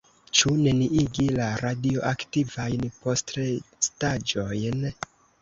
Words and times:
Ĉu 0.37 0.51
neniigi 0.67 1.25
la 1.39 1.49
radioaktivajn 1.63 2.89
postrestaĵojn? 3.05 4.91